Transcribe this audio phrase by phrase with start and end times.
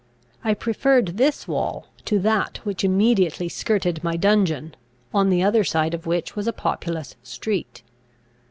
[0.43, 4.73] I preferred this wall to that which immediately skirted my dungeon,
[5.13, 7.83] on the other side of which was a populous street.